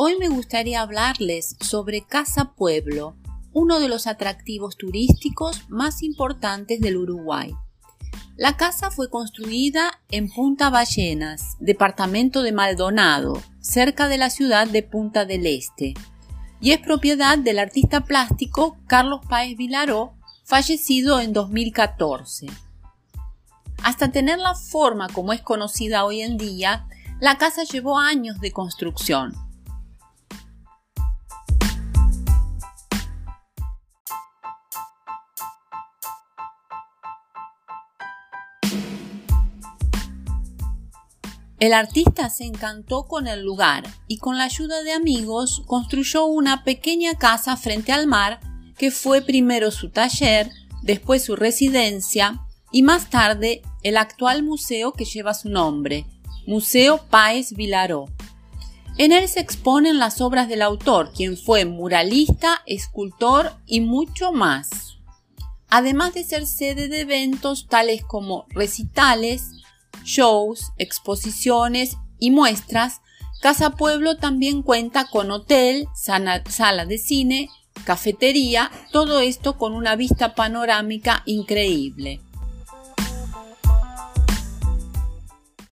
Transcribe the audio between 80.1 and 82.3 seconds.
panorámica increíble.